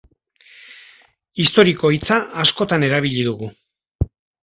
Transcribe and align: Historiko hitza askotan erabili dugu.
Historiko 1.45 1.93
hitza 1.99 2.19
askotan 2.47 2.91
erabili 2.91 3.31
dugu. 3.33 3.55